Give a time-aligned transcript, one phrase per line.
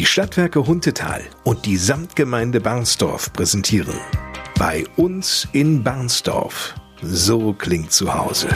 [0.00, 4.00] Die Stadtwerke Huntetal und die Samtgemeinde Barnsdorf präsentieren
[4.58, 6.74] bei uns in Barnsdorf.
[7.02, 8.48] So klingt zu Hause.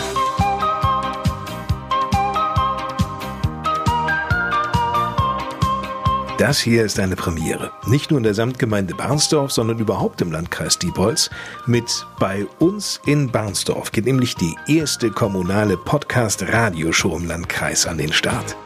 [6.39, 7.73] Das hier ist eine Premiere.
[7.85, 11.29] Nicht nur in der Samtgemeinde Barnsdorf, sondern überhaupt im Landkreis Diepholz.
[11.67, 18.15] Mit Bei uns in Barnsdorf geht nämlich die erste kommunale Podcast-Radioshow im Landkreis an den
[18.15, 18.57] Start.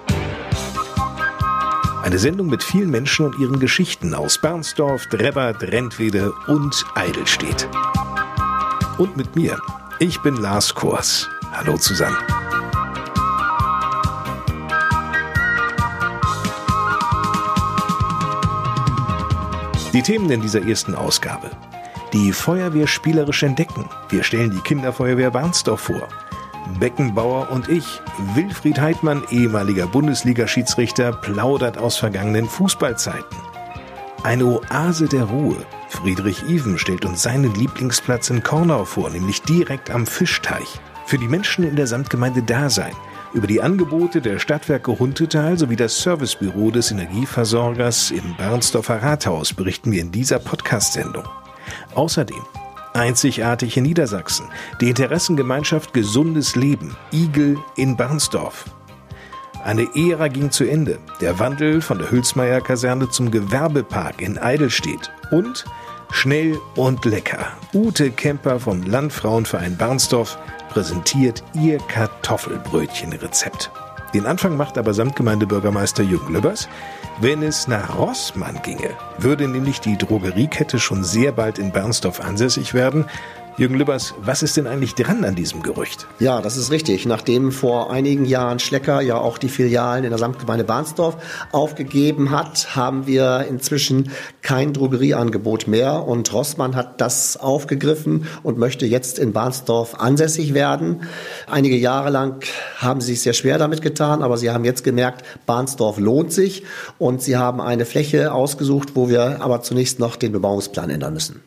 [2.08, 7.68] Eine Sendung mit vielen Menschen und ihren Geschichten aus Barnsdorf, Drebbert, Rentwede und Eidelstedt.
[8.96, 9.58] Und mit mir.
[9.98, 11.28] Ich bin Lars Kors.
[11.52, 12.16] Hallo zusammen.
[19.92, 21.50] Die Themen in dieser ersten Ausgabe.
[22.14, 23.84] Die Feuerwehr spielerisch entdecken.
[24.08, 26.08] Wir stellen die Kinderfeuerwehr Barnsdorf vor.
[26.78, 28.00] Beckenbauer und ich,
[28.34, 33.38] Wilfried Heidmann, ehemaliger Bundesliga-Schiedsrichter, plaudert aus vergangenen Fußballzeiten.
[34.22, 35.56] Eine Oase der Ruhe.
[35.88, 40.80] Friedrich Even stellt uns seinen Lieblingsplatz in Kornau vor, nämlich direkt am Fischteich.
[41.06, 42.92] Für die Menschen in der Samtgemeinde Dasein.
[43.32, 49.92] Über die Angebote der Stadtwerke Huntetal sowie das Servicebüro des Energieversorgers im Bernsdorfer Rathaus berichten
[49.92, 51.24] wir in dieser Podcast-Sendung.
[51.94, 52.42] Außerdem
[52.98, 54.48] Einzigartig in Niedersachsen.
[54.80, 56.96] Die Interessengemeinschaft Gesundes Leben.
[57.12, 58.64] Igel in Barnsdorf.
[59.62, 60.98] Eine Ära ging zu Ende.
[61.20, 65.12] Der Wandel von der Hülsmeier-Kaserne zum Gewerbepark in Eidelstedt.
[65.30, 65.64] Und
[66.10, 67.46] schnell und lecker.
[67.72, 70.36] Ute Kemper vom Landfrauenverein Barnsdorf
[70.68, 73.70] präsentiert ihr Kartoffelbrötchenrezept.
[74.14, 76.68] Den Anfang macht aber Samtgemeindebürgermeister Jürgen Lübbers,
[77.20, 82.72] wenn es nach Rossmann ginge, würde nämlich die Drogeriekette schon sehr bald in Bernsdorf ansässig
[82.72, 83.04] werden.
[83.58, 86.06] Jürgen Lübbers, was ist denn eigentlich dran an diesem Gerücht?
[86.20, 87.06] Ja, das ist richtig.
[87.06, 91.16] Nachdem vor einigen Jahren Schlecker ja auch die Filialen in der Samtgemeinde Barnsdorf
[91.50, 94.12] aufgegeben hat, haben wir inzwischen
[94.42, 101.02] kein Drogerieangebot mehr und Rossmann hat das aufgegriffen und möchte jetzt in Barnsdorf ansässig werden.
[101.48, 102.44] Einige Jahre lang
[102.76, 106.62] haben sie sich sehr schwer damit getan, aber sie haben jetzt gemerkt, Barnsdorf lohnt sich
[106.98, 111.42] und sie haben eine Fläche ausgesucht, wo wir aber zunächst noch den Bebauungsplan ändern müssen.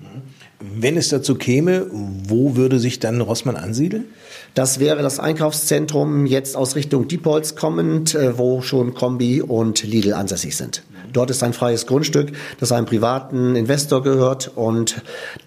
[0.61, 4.05] Wenn es dazu käme, wo würde sich dann Rossmann ansiedeln?
[4.53, 10.13] Das wäre das Einkaufszentrum jetzt aus Richtung Diepholz kommend, äh, wo schon Kombi und Lidl
[10.13, 10.83] ansässig sind.
[11.13, 15.01] Dort ist ein freies Grundstück, das einem privaten Investor gehört und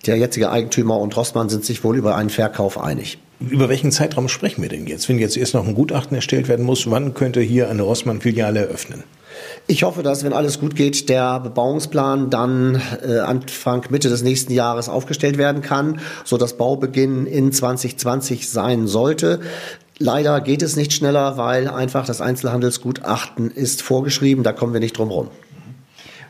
[0.06, 3.18] der jetzige Eigentümer und Rossmann sind sich wohl über einen Verkauf einig.
[3.40, 5.08] Über welchen Zeitraum sprechen wir denn jetzt?
[5.08, 9.04] Wenn jetzt erst noch ein Gutachten erstellt werden muss, wann könnte hier eine Rossmann-Filiale eröffnen?
[9.66, 14.52] Ich hoffe, dass, wenn alles gut geht, der Bebauungsplan dann äh, Anfang, Mitte des nächsten
[14.52, 19.40] Jahres aufgestellt werden kann, so dass Baubeginn in 2020 sein sollte.
[19.98, 24.44] Leider geht es nicht schneller, weil einfach das Einzelhandelsgutachten ist vorgeschrieben.
[24.44, 25.28] Da kommen wir nicht drum rum.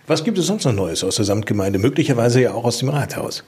[0.07, 1.81] Was gibt es sonst noch Neues aus der Samtgemeinde?
[1.81, 3.43] Möglicherweise ja auch aus dem Rathaus.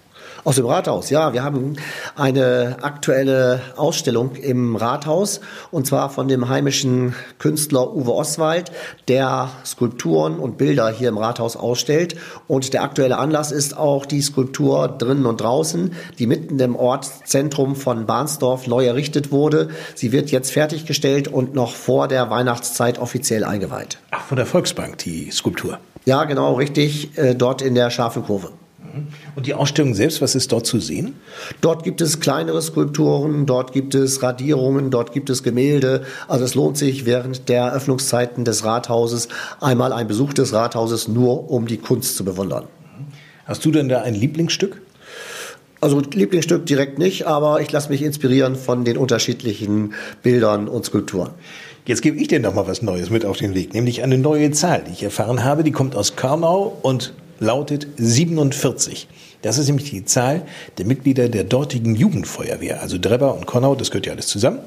[0.46, 1.32] Aus dem Rathaus, ja.
[1.32, 1.74] Wir haben
[2.14, 5.40] eine aktuelle Ausstellung im Rathaus
[5.72, 8.70] und zwar von dem heimischen Künstler Uwe Oswald,
[9.08, 12.14] der Skulpturen und Bilder hier im Rathaus ausstellt.
[12.46, 17.74] Und der aktuelle Anlass ist auch die Skulptur drinnen und draußen, die mitten im Ortszentrum
[17.74, 19.70] von Barnsdorf neu errichtet wurde.
[19.96, 23.98] Sie wird jetzt fertiggestellt und noch vor der Weihnachtszeit offiziell eingeweiht.
[24.12, 25.80] Ach, von der Volksbank, die Skulptur.
[26.04, 28.52] Ja, genau, richtig, äh, dort in der scharfen Kurve.
[29.34, 31.14] Und die Ausstellung selbst, was ist dort zu sehen?
[31.60, 36.04] Dort gibt es kleinere Skulpturen, dort gibt es Radierungen, dort gibt es Gemälde.
[36.28, 39.28] Also es lohnt sich während der Öffnungszeiten des Rathauses
[39.60, 42.64] einmal ein Besuch des Rathauses nur, um die Kunst zu bewundern.
[43.44, 44.80] Hast du denn da ein Lieblingsstück?
[45.80, 49.92] Also Lieblingsstück direkt nicht, aber ich lasse mich inspirieren von den unterschiedlichen
[50.22, 51.30] Bildern und Skulpturen.
[51.84, 54.50] Jetzt gebe ich dir noch mal was Neues mit auf den Weg, nämlich eine neue
[54.50, 55.62] Zahl, die ich erfahren habe.
[55.62, 59.08] Die kommt aus Körnau und lautet 47.
[59.42, 60.42] Das ist nämlich die Zahl
[60.78, 64.60] der Mitglieder der dortigen Jugendfeuerwehr, also Drebber und Konau, das gehört ja alles zusammen.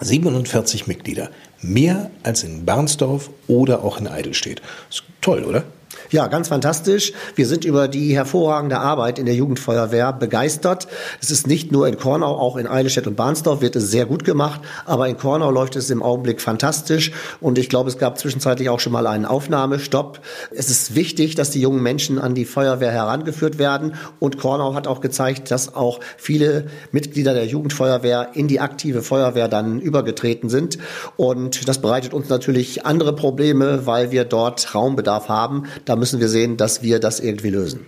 [0.00, 1.30] 47 Mitglieder.
[1.62, 4.60] Mehr als in Barnsdorf oder auch in Eidelstedt.
[4.90, 5.64] Ist toll, oder?
[6.10, 7.12] Ja, ganz fantastisch.
[7.34, 10.86] Wir sind über die hervorragende Arbeit in der Jugendfeuerwehr begeistert.
[11.20, 14.24] Es ist nicht nur in Kornau, auch in Eilestedt und Barnsdorf wird es sehr gut
[14.24, 17.10] gemacht, aber in Kornau läuft es im Augenblick fantastisch
[17.40, 20.20] und ich glaube, es gab zwischenzeitlich auch schon mal einen Aufnahmestopp.
[20.52, 24.86] Es ist wichtig, dass die jungen Menschen an die Feuerwehr herangeführt werden und Kornau hat
[24.86, 30.78] auch gezeigt, dass auch viele Mitglieder der Jugendfeuerwehr in die aktive Feuerwehr dann übergetreten sind
[31.16, 35.64] und das bereitet uns natürlich andere Probleme, weil wir dort Raumbedarf haben.
[35.84, 37.86] Da müssen wir sehen, dass wir das irgendwie lösen.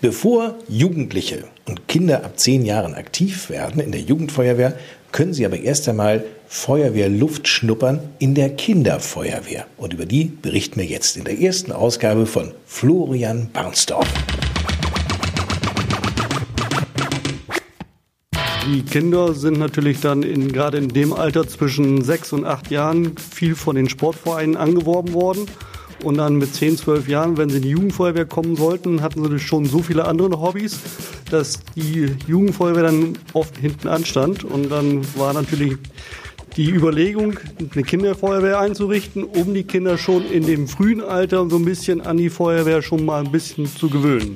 [0.00, 4.74] Bevor Jugendliche und Kinder ab zehn Jahren aktiv werden in der Jugendfeuerwehr,
[5.12, 9.66] können Sie aber erst einmal Feuerwehrluft schnuppern in der Kinderfeuerwehr.
[9.76, 14.08] Und über die berichten wir jetzt in der ersten Ausgabe von Florian Barnsdorf.
[18.66, 23.16] Die Kinder sind natürlich dann in, gerade in dem Alter zwischen sechs und acht Jahren
[23.16, 25.46] viel von den Sportvereinen angeworben worden.
[26.02, 29.38] Und dann mit 10, 12 Jahren, wenn sie in die Jugendfeuerwehr kommen sollten, hatten sie
[29.38, 30.78] schon so viele andere Hobbys,
[31.30, 34.44] dass die Jugendfeuerwehr dann oft hinten anstand.
[34.44, 35.76] Und dann war natürlich
[36.56, 37.38] die Überlegung,
[37.74, 42.16] eine Kinderfeuerwehr einzurichten, um die Kinder schon in dem frühen Alter so ein bisschen an
[42.16, 44.34] die Feuerwehr schon mal ein bisschen zu gewöhnen.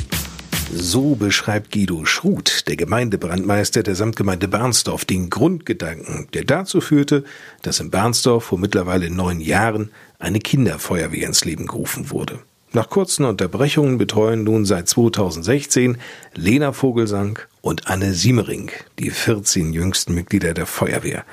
[0.72, 7.24] So beschreibt Guido Schruth, der Gemeindebrandmeister der Samtgemeinde Barnsdorf, den Grundgedanken, der dazu führte,
[7.62, 12.40] dass in Barnsdorf vor mittlerweile neun Jahren eine Kinderfeuerwehr ins Leben gerufen wurde.
[12.72, 15.98] Nach kurzen Unterbrechungen betreuen nun seit 2016
[16.34, 21.24] Lena Vogelsang und Anne Siemering, die 14 jüngsten Mitglieder der Feuerwehr.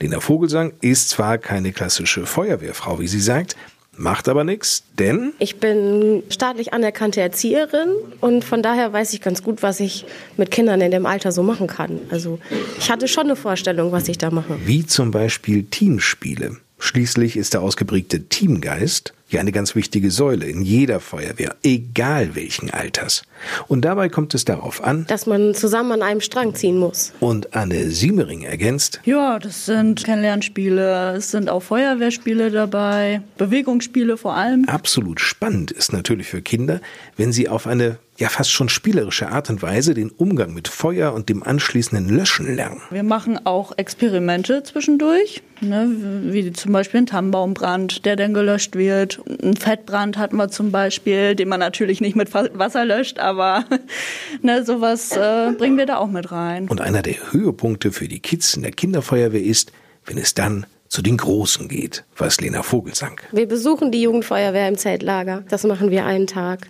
[0.00, 3.56] Lena Vogelsang ist zwar keine klassische Feuerwehrfrau, wie sie sagt,
[4.00, 7.88] Macht aber nichts, denn ich bin staatlich anerkannte Erzieherin
[8.20, 11.42] und von daher weiß ich ganz gut, was ich mit Kindern in dem Alter so
[11.42, 11.98] machen kann.
[12.08, 12.38] Also
[12.78, 14.56] ich hatte schon eine Vorstellung, was ich da mache.
[14.64, 16.58] Wie zum Beispiel Teamspiele.
[16.78, 22.70] Schließlich ist der ausgeprägte Teamgeist ja eine ganz wichtige Säule in jeder Feuerwehr, egal welchen
[22.70, 23.22] Alters.
[23.66, 27.12] Und dabei kommt es darauf an, dass man zusammen an einem Strang ziehen muss.
[27.20, 34.34] Und Anne Siemering ergänzt, ja, das sind Kennenlernspiele, es sind auch Feuerwehrspiele dabei, Bewegungsspiele vor
[34.34, 34.64] allem.
[34.66, 36.80] Absolut spannend ist natürlich für Kinder,
[37.16, 41.14] wenn sie auf eine ja fast schon spielerische Art und Weise den Umgang mit Feuer
[41.14, 42.82] und dem anschließenden Löschen lernen.
[42.90, 45.88] Wir machen auch Experimente zwischendurch, ne,
[46.24, 49.20] wie zum Beispiel ein Tannenbaumbrand, der dann gelöscht wird.
[49.42, 53.64] Ein Fettbrand hatten wir zum Beispiel, den man natürlich nicht mit Wasser löscht, aber
[54.42, 56.68] ne, sowas äh, bringen wir da auch mit rein.
[56.68, 59.70] Und einer der Höhepunkte für die Kids in der Kinderfeuerwehr ist,
[60.06, 63.20] wenn es dann zu den Großen geht, was Lena Vogelsang.
[63.30, 65.44] Wir besuchen die Jugendfeuerwehr im Zeltlager.
[65.50, 66.68] Das machen wir einen Tag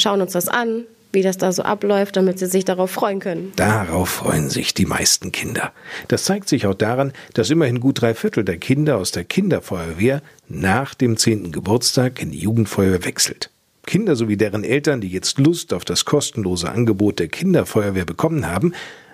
[0.00, 3.52] schauen uns das an, wie das da so abläuft, damit sie sich darauf freuen können.
[3.56, 5.72] Darauf freuen sich die meisten Kinder.
[6.08, 10.22] Das zeigt sich auch daran, dass immerhin gut drei Viertel der Kinder aus der Kinderfeuerwehr
[10.48, 13.50] nach dem zehnten Geburtstag in die Jugendfeuerwehr wechselt.
[13.86, 18.72] Kinder sowie deren Eltern, die jetzt Lust auf das kostenlose Angebot der Kinderfeuerwehr bekommen haben,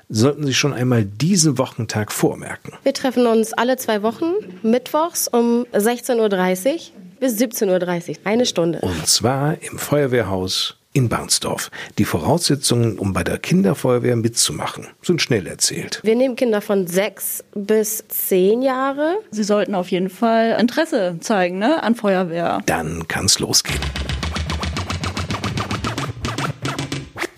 [0.08, 2.74] sollten sich schon einmal diesen Wochentag vormerken.
[2.82, 6.80] Wir treffen uns alle zwei Wochen, mittwochs um 16.30 Uhr
[7.18, 8.80] bis 17.30 Uhr, eine Stunde.
[8.80, 11.70] Und zwar im Feuerwehrhaus in Barnsdorf.
[11.98, 16.00] Die Voraussetzungen, um bei der Kinderfeuerwehr mitzumachen, sind schnell erzählt.
[16.02, 19.18] Wir nehmen Kinder von sechs bis zehn Jahre.
[19.30, 22.62] Sie sollten auf jeden Fall Interesse zeigen ne, an Feuerwehr.
[22.64, 23.78] Dann kann's losgehen.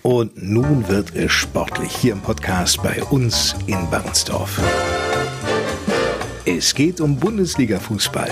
[0.03, 4.57] Und nun wird es sportlich hier im Podcast bei uns in Barnsdorf.
[6.45, 8.31] Es geht um Bundesliga-Fußball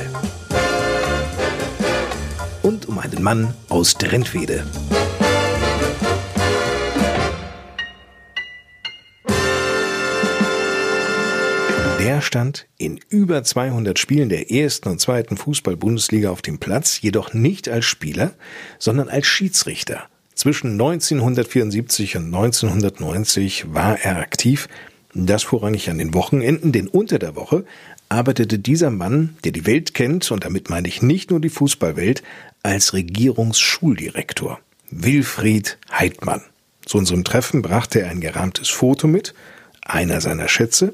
[2.63, 4.65] und um einen Mann aus Drentwede.
[11.99, 17.33] Der stand in über 200 Spielen der ersten und zweiten Fußball-Bundesliga auf dem Platz, jedoch
[17.33, 18.33] nicht als Spieler,
[18.77, 20.03] sondern als Schiedsrichter.
[20.35, 24.69] Zwischen 1974 und 1990 war er aktiv,
[25.15, 27.65] das vorrangig an den Wochenenden, denn unter der Woche
[28.09, 32.21] arbeitete dieser Mann, der die Welt kennt, und damit meine ich nicht nur die Fußballwelt,
[32.61, 34.59] als Regierungsschuldirektor.
[34.91, 36.43] Wilfried Heidmann.
[36.85, 39.33] Zu unserem Treffen brachte er ein gerahmtes Foto mit,
[39.87, 40.93] einer seiner Schätze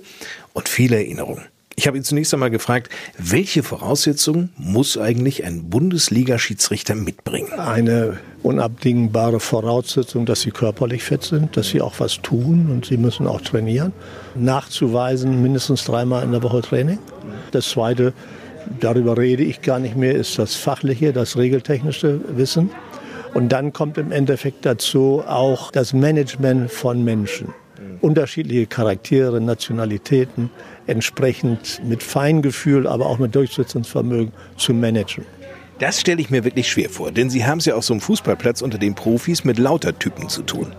[0.54, 1.44] und viele Erinnerungen.
[1.76, 7.52] Ich habe ihn zunächst einmal gefragt, welche Voraussetzungen muss eigentlich ein Bundesliga-Schiedsrichter mitbringen?
[7.54, 12.98] Eine unabdingbare Voraussetzung, dass sie körperlich fit sind, dass sie auch was tun und sie
[12.98, 13.92] müssen auch trainieren.
[14.36, 17.00] Nachzuweisen mindestens dreimal in der Woche Training.
[17.52, 18.14] Das Zweite,
[18.80, 22.70] darüber rede ich gar nicht mehr, ist das fachliche, das regeltechnische Wissen.
[23.34, 27.48] Und dann kommt im Endeffekt dazu auch das Management von Menschen.
[28.04, 30.50] Unterschiedliche Charaktere, Nationalitäten,
[30.88, 35.24] entsprechend mit Feingefühl, aber auch mit Durchsetzungsvermögen zu managen.
[35.80, 38.02] Das stelle ich mir wirklich schwer vor, denn Sie haben es ja auf so einem
[38.02, 40.74] Fußballplatz unter den Profis mit lauter Typen zu tun.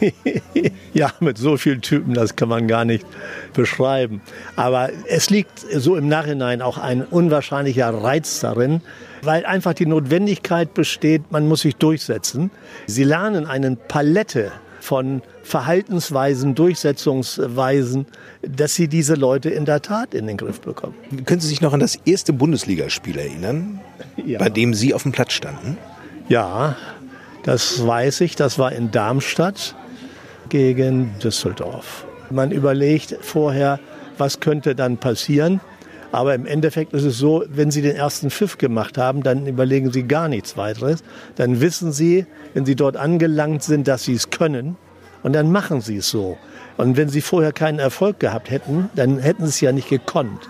[0.92, 3.06] ja, mit so vielen Typen, das kann man gar nicht
[3.54, 4.20] beschreiben.
[4.56, 8.82] Aber es liegt so im Nachhinein auch ein unwahrscheinlicher Reiz darin,
[9.22, 12.50] weil einfach die Notwendigkeit besteht, man muss sich durchsetzen.
[12.86, 14.50] Sie lernen eine Palette
[14.80, 18.06] von Verhaltensweisen, Durchsetzungsweisen,
[18.42, 20.94] dass sie diese Leute in der Tat in den Griff bekommen.
[21.24, 23.80] Können Sie sich noch an das erste Bundesligaspiel erinnern,
[24.16, 24.38] ja.
[24.38, 25.78] bei dem Sie auf dem Platz standen?
[26.28, 26.76] Ja,
[27.42, 28.36] das weiß ich.
[28.36, 29.74] Das war in Darmstadt
[30.48, 32.06] gegen Düsseldorf.
[32.30, 33.80] Man überlegt vorher,
[34.18, 35.60] was könnte dann passieren.
[36.10, 39.92] Aber im Endeffekt ist es so, wenn Sie den ersten Pfiff gemacht haben, dann überlegen
[39.92, 41.02] Sie gar nichts weiteres.
[41.36, 44.76] Dann wissen Sie, wenn Sie dort angelangt sind, dass Sie es können.
[45.22, 46.38] Und dann machen Sie es so.
[46.76, 50.48] Und wenn Sie vorher keinen Erfolg gehabt hätten, dann hätten Sie es ja nicht gekonnt.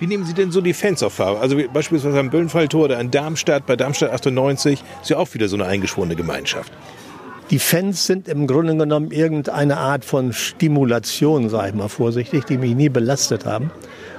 [0.00, 1.40] Wie nehmen Sie denn so die Fans auf Farbe?
[1.40, 5.56] Also beispielsweise am Böllenfalltor oder in Darmstadt, bei Darmstadt 98, ist ja auch wieder so
[5.56, 6.72] eine eingeschworene Gemeinschaft.
[7.50, 12.58] Die Fans sind im Grunde genommen irgendeine Art von Stimulation, sage ich mal vorsichtig, die
[12.58, 13.70] mich nie belastet haben.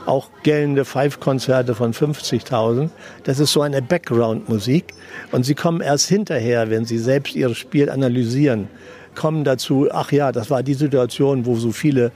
[0.10, 2.90] Auch gellende Five-Konzerte von 50.000.
[3.26, 4.96] Das ist so eine Background-Musik.
[5.32, 8.70] Und sie kommen erst hinterher, wenn sie selbst ihr Spiel analysieren,
[9.14, 12.12] kommen dazu, ach ja, das war die Situation, wo so viele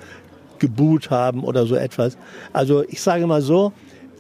[0.58, 2.18] geboot haben oder so etwas.
[2.52, 3.74] Also ich sage mal so,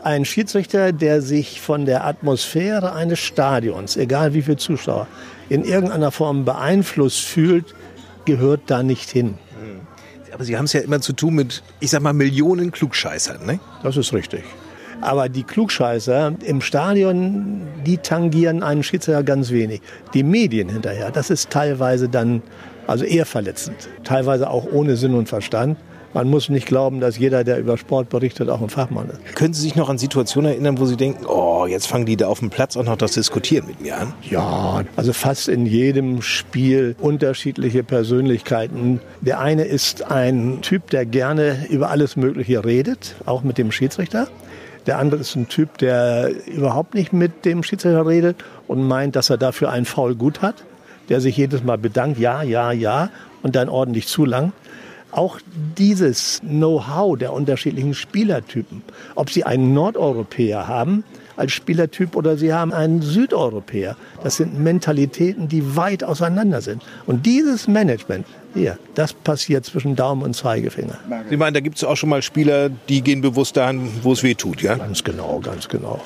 [0.03, 5.07] ein Schiedsrichter, der sich von der Atmosphäre eines Stadions, egal wie viele Zuschauer,
[5.49, 7.73] in irgendeiner Form beeinflusst fühlt,
[8.25, 9.33] gehört da nicht hin.
[10.33, 13.59] Aber Sie haben es ja immer zu tun mit, ich sag mal, Millionen Klugscheißern, ne?
[13.83, 14.43] Das ist richtig.
[15.01, 19.81] Aber die Klugscheißer im Stadion, die tangieren einen Schiedsrichter ganz wenig.
[20.13, 22.41] Die Medien hinterher, das ist teilweise dann
[22.87, 23.89] also eher verletzend.
[24.03, 25.77] Teilweise auch ohne Sinn und Verstand.
[26.13, 29.35] Man muss nicht glauben, dass jeder, der über Sport berichtet, auch ein Fachmann ist.
[29.35, 32.27] Können Sie sich noch an Situationen erinnern, wo Sie denken, oh, jetzt fangen die da
[32.27, 34.13] auf dem Platz auch noch das Diskutieren mit mir an?
[34.29, 38.99] Ja, also fast in jedem Spiel unterschiedliche Persönlichkeiten.
[39.21, 44.27] Der eine ist ein Typ, der gerne über alles Mögliche redet, auch mit dem Schiedsrichter.
[44.85, 49.31] Der andere ist ein Typ, der überhaupt nicht mit dem Schiedsrichter redet und meint, dass
[49.31, 50.63] er dafür einen Foul gut hat,
[51.09, 53.09] der sich jedes Mal bedankt, ja, ja, ja,
[53.41, 54.53] und dann ordentlich zulangt
[55.13, 55.39] auch
[55.77, 58.81] dieses Know-how der unterschiedlichen Spielertypen,
[59.15, 61.03] ob sie einen Nordeuropäer haben
[61.35, 66.83] als Spielertyp oder sie haben einen Südeuropäer, das sind Mentalitäten, die weit auseinander sind.
[67.05, 70.99] Und dieses Management, hier, das passiert zwischen Daumen und Zeigefinger.
[71.29, 74.23] Sie meinen, da gibt es auch schon mal Spieler, die gehen bewusst dahin, wo es
[74.23, 74.75] weh tut, ja?
[74.75, 76.01] Ganz genau, ganz genau.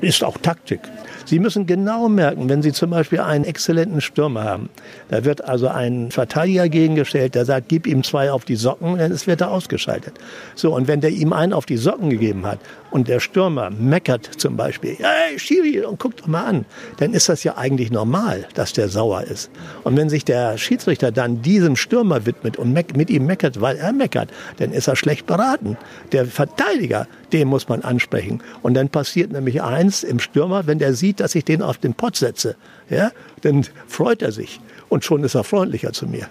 [0.00, 0.80] Ist auch Taktik.
[1.26, 4.68] Sie müssen genau merken, wenn Sie zum Beispiel einen exzellenten Stürmer haben,
[5.08, 9.26] da wird also ein Verteidiger gegengestellt, der sagt, gib ihm zwei auf die Socken, dann
[9.26, 10.14] wird er ausgeschaltet.
[10.54, 12.58] So, und wenn der ihm einen auf die Socken gegeben hat
[12.90, 16.64] und der Stürmer meckert zum Beispiel, hey, Schiri, und guckt doch mal an,
[16.98, 19.50] dann ist das ja eigentlich normal, dass der sauer ist.
[19.82, 23.92] Und wenn sich der Schiedsrichter dann diesem Stürmer widmet und mit ihm meckert, weil er
[23.92, 25.76] meckert, dann ist er schlecht beraten.
[26.12, 28.42] Der Verteidiger, den muss man ansprechen.
[28.62, 31.94] Und dann passiert nämlich eins im Stürmer, wenn der sieht, dass ich den auf den
[31.94, 32.56] Pott setze,
[32.88, 33.12] ja,
[33.42, 34.60] dann freut er sich.
[34.88, 36.26] Und schon ist er freundlicher zu mir.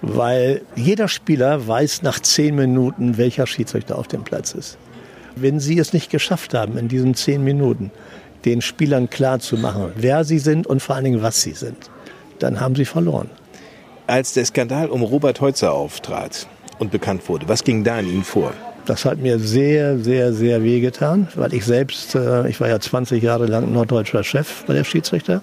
[0.00, 4.78] Weil jeder Spieler weiß nach zehn Minuten, welcher Schiedsrichter auf dem Platz ist.
[5.36, 7.90] Wenn Sie es nicht geschafft haben, in diesen zehn Minuten
[8.44, 11.90] den Spielern klar zu machen, wer sie sind und vor allen Dingen, was sie sind,
[12.38, 13.30] dann haben sie verloren.
[14.08, 16.46] Als der Skandal um Robert Heutzer auftrat
[16.78, 18.54] und bekannt wurde, was ging da in Ihnen vor?
[18.86, 23.22] Das hat mir sehr, sehr, sehr wehgetan, weil ich selbst, äh, ich war ja 20
[23.22, 25.42] Jahre lang norddeutscher Chef bei der Schiedsrichter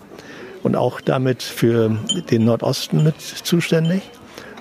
[0.63, 1.95] und auch damit für
[2.31, 4.01] den Nordosten mit zuständig.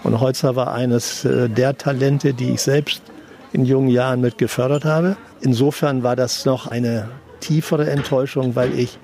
[0.03, 3.01] Und Heutzer war eines äh, der Talente, die ich selbst
[3.55, 5.17] in jungen Jahren mit gefördert habe.
[5.41, 7.09] Insofern war das noch eine
[7.41, 8.99] tiefere Enttäuschung, weil ich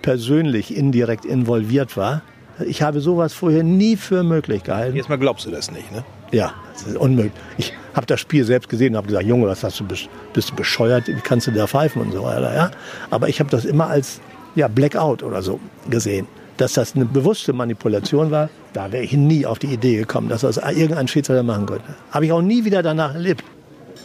[0.00, 2.22] persönlich indirekt involviert war.
[2.66, 4.96] Ich habe sowas vorher nie für möglich gehalten.
[4.96, 6.04] Jetzt mal glaubst du das nicht, ne?
[6.30, 7.32] Ja, das ist unmöglich.
[7.58, 10.54] Ich habe das Spiel selbst gesehen und habe gesagt, Junge, was hast du, bist du
[10.54, 12.54] bescheuert, wie kannst du da pfeifen und so weiter.
[12.54, 12.70] Ja?
[13.10, 14.20] Aber ich habe das immer als
[14.54, 16.26] ja, Blackout oder so gesehen.
[16.56, 20.42] Dass das eine bewusste Manipulation war, da wäre ich nie auf die Idee gekommen, dass
[20.42, 21.84] das irgendein Schiedsrichter machen könnte.
[22.10, 23.44] Habe ich auch nie wieder danach erlebt.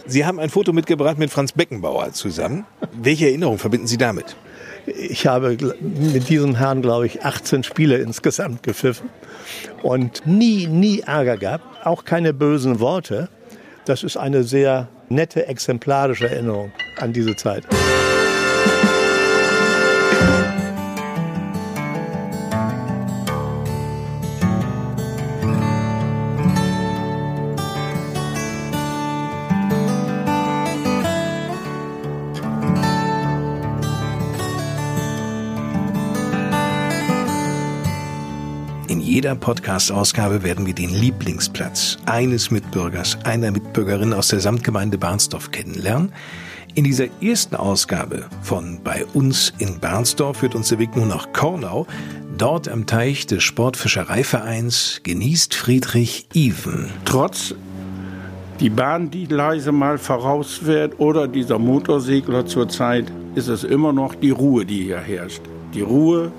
[0.08, 2.65] Sie haben ein Foto mitgebracht mit Franz Beckenbauer zusammen.
[2.94, 4.36] Welche Erinnerung verbinden Sie damit?
[4.98, 9.10] Ich habe mit diesem Herrn, glaube ich, 18 Spiele insgesamt gepfiffen
[9.84, 13.29] und nie, nie Ärger gehabt, auch keine bösen Worte.
[13.86, 17.63] Das ist eine sehr nette, exemplarische Erinnerung an diese Zeit.
[39.20, 46.14] Jeder Podcast-Ausgabe werden wir den Lieblingsplatz eines Mitbürgers, einer Mitbürgerin aus der Samtgemeinde Barnsdorf kennenlernen.
[46.74, 51.34] In dieser ersten Ausgabe von Bei uns in Barnsdorf führt uns der Weg nun nach
[51.34, 51.86] Kornau.
[52.38, 56.90] Dort am Teich des Sportfischereivereins genießt Friedrich Even.
[57.04, 57.54] Trotz
[58.62, 64.16] die Bahn, die leise mal voraus wird oder dieser Motorsegler zurzeit, ist es immer noch
[64.16, 65.42] die Ruhe, die hier herrscht.
[65.74, 66.32] Die Ruhe,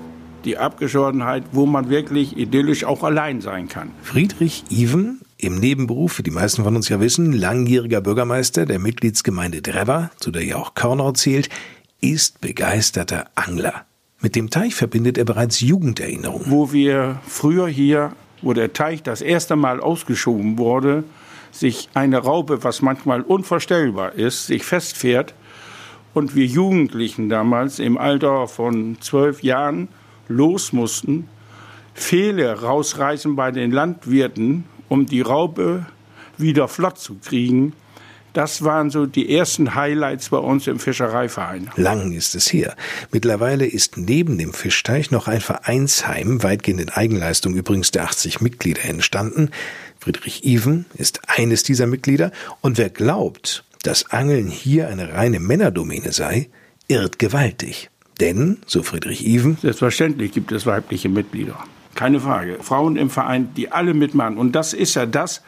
[0.45, 3.91] die Abgeschottenheit, wo man wirklich idyllisch auch allein sein kann.
[4.03, 9.61] Friedrich Even im Nebenberuf, wie die meisten von uns ja wissen, langjähriger Bürgermeister der Mitgliedsgemeinde
[9.61, 11.49] Drever, zu der ja auch Körnau zählt,
[11.99, 13.85] ist begeisterter Angler.
[14.21, 16.51] Mit dem Teich verbindet er bereits Jugenderinnerungen.
[16.51, 21.03] Wo wir früher hier, wo der Teich das erste Mal ausgeschoben wurde,
[21.51, 25.33] sich eine Raupe, was manchmal unvorstellbar ist, sich festfährt
[26.13, 29.87] und wir Jugendlichen damals im Alter von zwölf Jahren
[30.31, 31.27] los mussten,
[31.93, 35.85] Pfähle rausreißen bei den Landwirten, um die Raupe
[36.37, 37.73] wieder flott zu kriegen.
[38.33, 41.69] Das waren so die ersten Highlights bei uns im Fischereiverein.
[41.75, 42.75] Lang ist es her.
[43.11, 48.85] Mittlerweile ist neben dem Fischteich noch ein Vereinsheim, weitgehend in Eigenleistung übrigens der 80 Mitglieder
[48.85, 49.49] entstanden.
[49.99, 56.13] Friedrich Even ist eines dieser Mitglieder und wer glaubt, dass Angeln hier eine reine Männerdomäne
[56.13, 56.49] sei,
[56.87, 57.90] irrt gewaltig.
[58.21, 61.57] Denn, so Friedrich Even, selbstverständlich gibt es weibliche Mitglieder.
[61.95, 62.59] Keine Frage.
[62.61, 64.37] Frauen im Verein, die alle mitmachen.
[64.37, 65.41] Und das ist ja das,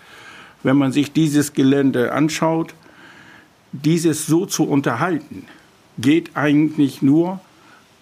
[0.63, 2.74] wenn man sich dieses Gelände anschaut,
[3.72, 5.46] dieses so zu unterhalten,
[6.00, 7.39] geht eigentlich nur,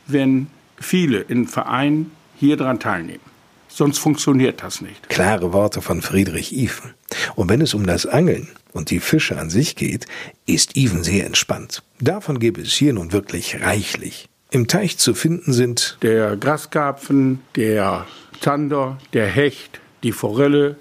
[0.07, 0.47] wenn
[0.79, 3.19] viele im Verein hier dran teilnehmen.
[3.67, 5.09] Sonst funktioniert das nicht.
[5.09, 6.93] Klare Worte von Friedrich Even.
[7.35, 10.05] Und wenn es um das Angeln und die Fische an sich geht,
[10.45, 11.83] ist Even sehr entspannt.
[11.99, 14.30] Davon gäbe es hier nun wirklich reichlich.
[14.53, 18.05] Im Teich zu finden sind der Graskarpfen, der
[18.41, 20.75] Zander, der Hecht, die Forelle,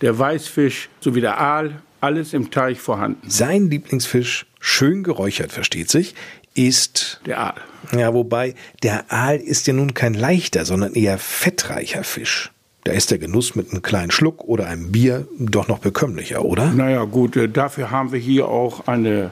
[0.00, 3.30] der Weißfisch sowie der Aal, alles im Teich vorhanden.
[3.30, 6.16] Sein Lieblingsfisch, schön geräuchert, versteht sich,
[6.54, 7.60] ist der Aal.
[7.96, 12.50] Ja, wobei der Aal ist ja nun kein leichter, sondern eher fettreicher Fisch.
[12.82, 16.72] Da ist der Genuss mit einem kleinen Schluck oder einem Bier doch noch bekömmlicher, oder?
[16.72, 19.30] Naja, gut, äh, dafür haben wir hier auch eine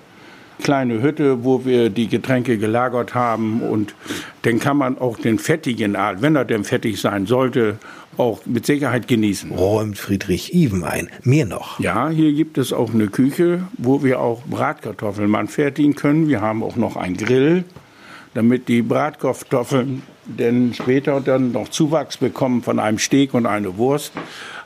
[0.61, 3.62] kleine Hütte, wo wir die Getränke gelagert haben.
[3.62, 3.95] Und
[4.43, 7.79] dann kann man auch den fettigen Aal, wenn er denn fettig sein sollte,
[8.17, 9.50] auch mit Sicherheit genießen.
[9.52, 11.09] Räumt Friedrich Even ein.
[11.23, 11.81] Mehr noch.
[11.81, 16.29] Ja, hier gibt es auch eine Küche, wo wir auch Bratkartoffeln anfertigen können.
[16.29, 17.65] Wir haben auch noch einen Grill,
[18.34, 24.13] damit die Bratkartoffeln denn später dann noch Zuwachs bekommen von einem Steak und einer Wurst.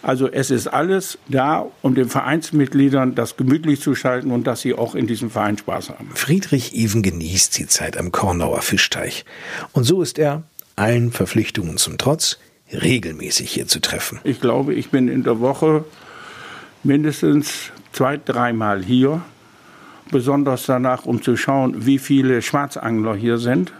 [0.04, 4.74] Also es ist alles da, um den Vereinsmitgliedern das gemütlich zu schalten und dass sie
[4.74, 6.10] auch in diesem Verein Spaß haben.
[6.12, 9.24] Friedrich Even genießt die Zeit am Kornauer Fischteich.
[9.72, 10.42] Und so ist er,
[10.76, 12.38] allen Verpflichtungen zum Trotz,
[12.70, 14.20] regelmäßig hier zu treffen.
[14.24, 15.86] Ich glaube, ich bin in der Woche
[16.82, 19.22] mindestens zwei, dreimal hier.
[20.10, 23.72] Besonders danach, um zu schauen, wie viele Schwarzangler hier sind.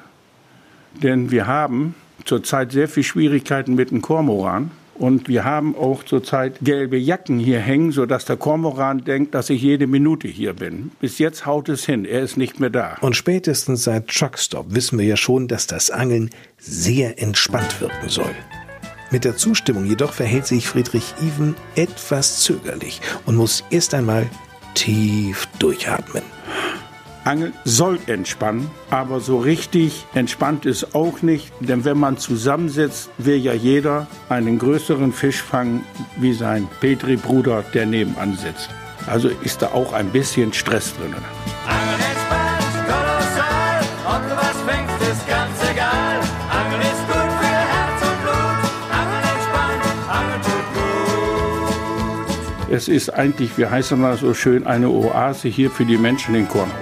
[1.03, 4.71] Denn wir haben zurzeit sehr viele Schwierigkeiten mit dem Kormoran.
[4.95, 9.61] Und wir haben auch zurzeit gelbe Jacken hier hängen, sodass der Kormoran denkt, dass ich
[9.61, 10.93] jede Minute hier bin.
[11.01, 12.97] Bis jetzt haut es hin, er ist nicht mehr da.
[13.01, 18.35] Und spätestens seit Truckstop wissen wir ja schon, dass das Angeln sehr entspannt wirken soll.
[19.11, 24.27] Mit der Zustimmung jedoch verhält sich Friedrich Even etwas zögerlich und muss erst einmal
[24.75, 26.23] tief durchatmen.
[27.25, 33.37] Angeln soll entspannen, aber so richtig entspannt ist auch nicht, denn wenn man zusammensetzt, will
[33.37, 35.87] ja jeder einen größeren Fisch fangen
[36.19, 38.69] wie sein Petri-Bruder, der nebenan sitzt.
[39.07, 41.15] Also ist da auch ein bisschen Stress drin.
[41.67, 46.21] Angeln entspannt, kolossal, ob du was fängst, ist ganz egal.
[46.51, 48.59] Angeln ist gut für Herz und Blut,
[48.93, 50.67] Angeln entspannt, Angeln tut
[52.67, 52.71] gut.
[52.71, 56.47] Es ist eigentlich, wie heißt es so schön, eine Oase hier für die Menschen in
[56.49, 56.75] Kornau.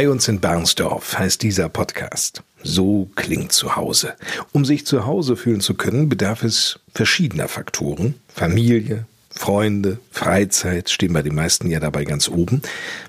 [0.00, 2.42] Bei uns in Barnsdorf heißt dieser Podcast.
[2.62, 4.14] So klingt zu Hause.
[4.50, 8.14] Um sich zu Hause fühlen zu können, bedarf es verschiedener Faktoren.
[8.34, 12.62] Familie, Freunde, Freizeit stehen bei den meisten ja dabei ganz oben.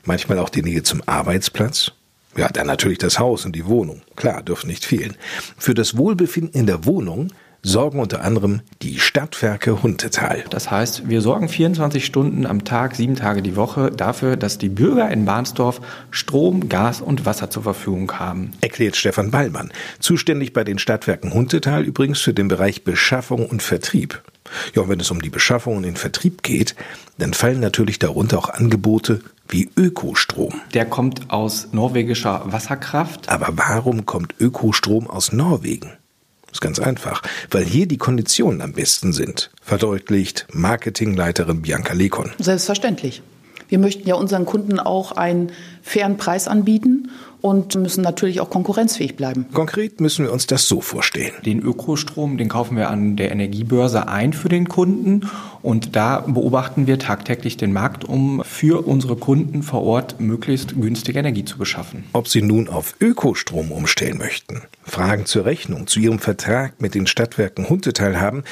[0.04, 1.94] Manchmal auch die Nähe zum Arbeitsplatz.
[2.36, 4.02] Ja, dann natürlich das Haus und die Wohnung.
[4.18, 5.16] Klar, dürfen nicht fehlen.
[5.58, 7.32] Für das Wohlbefinden in der Wohnung
[7.64, 10.44] sorgen unter anderem die Stadtwerke Huntetal.
[10.50, 14.70] Das heißt, wir sorgen 24 Stunden am Tag, sieben Tage die Woche dafür, dass die
[14.70, 18.52] Bürger in Bahnsdorf Strom, Gas und Wasser zur Verfügung haben.
[18.62, 24.22] Erklärt Stefan Ballmann, zuständig bei den Stadtwerken Huntetal übrigens für den Bereich Beschaffung und Vertrieb.
[24.76, 26.76] Ja, und wenn es um die Beschaffung und den Vertrieb geht,
[27.18, 30.62] dann fallen natürlich darunter auch Angebote wie Ökostrom.
[30.74, 33.30] Der kommt aus norwegischer Wasserkraft.
[33.30, 35.92] Aber warum kommt Ökostrom aus Norwegen?
[36.52, 42.32] Das ist ganz einfach, weil hier die Konditionen am besten sind, verdeutlicht Marketingleiterin Bianca Lekon.
[42.40, 43.22] Selbstverständlich.
[43.70, 47.10] Wir möchten ja unseren Kunden auch einen fairen Preis anbieten
[47.42, 49.48] und müssen natürlich auch konkurrenzfähig bleiben.
[49.54, 51.34] Konkret müssen wir uns das so vorstellen.
[51.46, 55.30] Den Ökostrom, den kaufen wir an der Energiebörse ein für den Kunden
[55.62, 61.20] und da beobachten wir tagtäglich den Markt, um für unsere Kunden vor Ort möglichst günstige
[61.20, 62.04] Energie zu beschaffen.
[62.14, 67.08] Ob sie nun auf Ökostrom umstellen möchten, Fragen zur Rechnung, zu ihrem Vertrag mit den
[67.08, 68.44] Stadtwerken Huntetal haben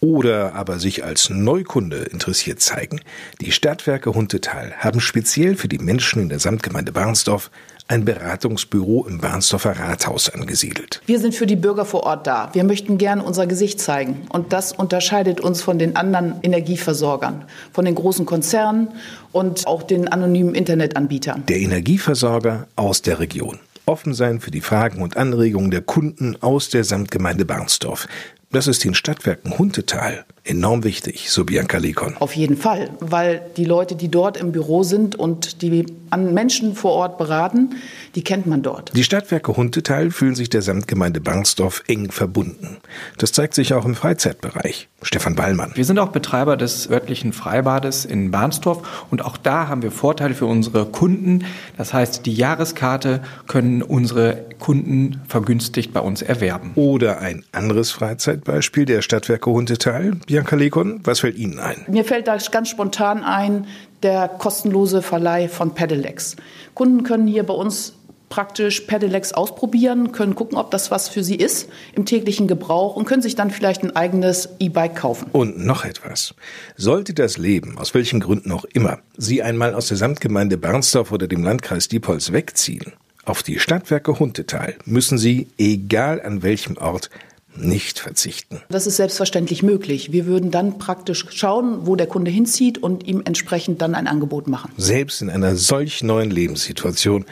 [0.00, 3.00] oder aber sich als Neukunde interessiert zeigen.
[3.40, 7.50] Die Stadtwerke Huntetal haben speziell für die Menschen in der Samtgemeinde Barnsdorf
[7.88, 11.00] ein Beratungsbüro im Barnsdorfer Rathaus angesiedelt.
[11.06, 12.50] Wir sind für die Bürger vor Ort da.
[12.52, 14.26] Wir möchten gern unser Gesicht zeigen.
[14.28, 18.88] Und das unterscheidet uns von den anderen Energieversorgern, von den großen Konzernen
[19.32, 21.44] und auch den anonymen Internetanbietern.
[21.48, 23.58] Der Energieversorger aus der Region.
[23.86, 28.06] Offen sein für die Fragen und Anregungen der Kunden aus der Samtgemeinde Barnsdorf.
[28.50, 32.16] Das ist den Stadtwerken Huntetal enorm wichtig, so Bianca Lekon.
[32.18, 36.74] Auf jeden Fall, weil die Leute, die dort im Büro sind und die an Menschen
[36.74, 37.74] vor Ort beraten,
[38.14, 38.96] die kennt man dort.
[38.96, 42.78] Die Stadtwerke Huntetal fühlen sich der Samtgemeinde Barnsdorf eng verbunden.
[43.18, 44.88] Das zeigt sich auch im Freizeitbereich.
[45.02, 45.72] Stefan Ballmann.
[45.74, 50.34] Wir sind auch Betreiber des örtlichen Freibades in Barnsdorf und auch da haben wir Vorteile
[50.34, 51.44] für unsere Kunden.
[51.76, 56.72] Das heißt, die Jahreskarte können unsere Kunden vergünstigt bei uns erwerben.
[56.74, 60.12] Oder ein anderes Freizeitbeispiel der Stadtwerke Huntetal.
[60.26, 61.84] Bianca Lekon, was fällt Ihnen ein?
[61.88, 63.66] Mir fällt da ganz spontan ein
[64.02, 66.36] der kostenlose Verleih von Pedelecs.
[66.74, 67.94] Kunden können hier bei uns
[68.28, 73.06] praktisch Pedelecs ausprobieren, können gucken, ob das was für sie ist im täglichen Gebrauch und
[73.06, 75.28] können sich dann vielleicht ein eigenes E-Bike kaufen.
[75.32, 76.34] Und noch etwas.
[76.76, 81.26] Sollte das Leben, aus welchen Gründen auch immer, Sie einmal aus der Samtgemeinde Bernsdorf oder
[81.26, 82.92] dem Landkreis Diepholz wegziehen,
[83.28, 87.10] auf die Stadtwerke Huntetal müssen Sie, egal an welchem Ort,
[87.56, 88.62] nicht verzichten.
[88.68, 90.12] Das ist selbstverständlich möglich.
[90.12, 94.46] Wir würden dann praktisch schauen, wo der Kunde hinzieht und ihm entsprechend dann ein Angebot
[94.46, 94.70] machen.
[94.76, 97.24] Selbst in einer solch neuen Lebenssituation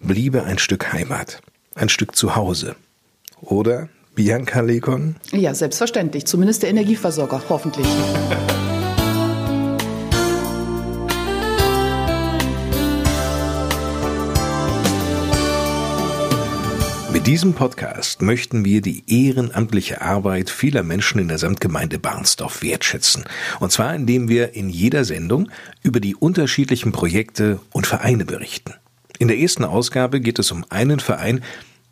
[0.00, 1.40] bliebe ein Stück Heimat,
[1.74, 2.76] ein Stück Zuhause.
[3.40, 5.16] Oder, Bianca Lekon?
[5.32, 6.26] Ja, selbstverständlich.
[6.26, 7.86] Zumindest der Energieversorger, hoffentlich.
[17.24, 23.24] Mit diesem Podcast möchten wir die ehrenamtliche Arbeit vieler Menschen in der Samtgemeinde Barnsdorf wertschätzen.
[23.60, 25.50] Und zwar indem wir in jeder Sendung
[25.82, 28.74] über die unterschiedlichen Projekte und Vereine berichten.
[29.18, 31.42] In der ersten Ausgabe geht es um einen Verein,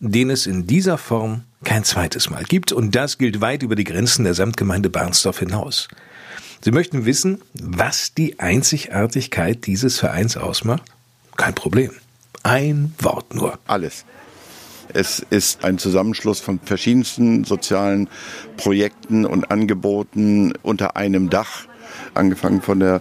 [0.00, 2.70] den es in dieser Form kein zweites Mal gibt.
[2.70, 5.88] Und das gilt weit über die Grenzen der Samtgemeinde Barnsdorf hinaus.
[6.60, 10.82] Sie möchten wissen, was die Einzigartigkeit dieses Vereins ausmacht?
[11.38, 11.92] Kein Problem.
[12.42, 13.58] Ein Wort nur.
[13.66, 14.04] Alles.
[14.94, 18.08] Es ist ein Zusammenschluss von verschiedensten sozialen
[18.56, 21.66] Projekten und Angeboten unter einem Dach,
[22.14, 23.00] angefangen von der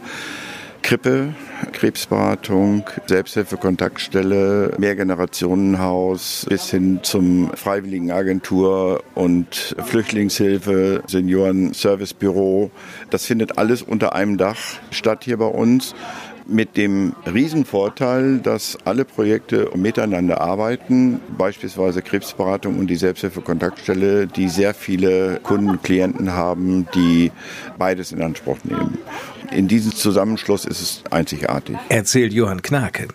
[0.82, 1.34] Krippe,
[1.71, 12.71] Krebsberatung, Selbsthilfekontaktstelle, Mehrgenerationenhaus bis hin zum Freiwilligenagentur und Flüchtlingshilfe, Senioren-Servicebüro.
[13.10, 14.58] Das findet alles unter einem Dach
[14.91, 15.93] statt hier bei uns
[16.47, 24.74] mit dem Riesenvorteil, dass alle Projekte miteinander arbeiten, beispielsweise Krebsberatung und die Selbsthilfekontaktstelle, die sehr
[24.74, 27.32] viele Kunden, Klienten haben, die
[27.78, 28.97] beides in Anspruch nehmen.
[29.52, 31.50] In diesem Zusammenschluss ist es einzigartig.
[31.89, 33.07] Erzählt Johann Knake.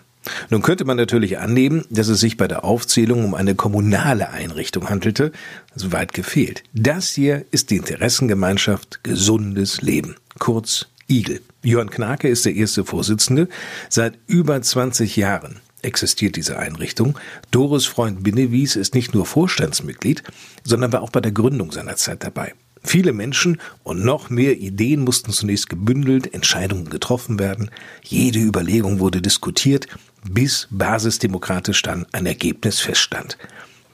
[0.49, 4.89] Nun könnte man natürlich annehmen, dass es sich bei der Aufzählung um eine kommunale Einrichtung
[4.89, 5.31] handelte.
[5.75, 6.63] So weit gefehlt.
[6.73, 11.41] Das hier ist die Interessengemeinschaft Gesundes Leben, kurz Igel.
[11.63, 13.47] Jörn Knake ist der erste Vorsitzende.
[13.89, 17.17] Seit über 20 Jahren existiert diese Einrichtung.
[17.51, 20.23] Doris Freund Binnewies ist nicht nur Vorstandsmitglied,
[20.63, 22.53] sondern war auch bei der Gründung seiner Zeit dabei.
[22.87, 27.69] Viele Menschen und noch mehr Ideen mussten zunächst gebündelt, Entscheidungen getroffen werden.
[28.01, 29.87] Jede Überlegung wurde diskutiert,
[30.23, 33.37] bis basisdemokratisch dann ein Ergebnis feststand.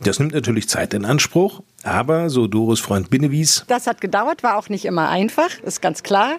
[0.01, 3.65] Das nimmt natürlich Zeit in Anspruch, aber, so Doris Freund Binnewies.
[3.67, 6.37] Das hat gedauert, war auch nicht immer einfach, ist ganz klar.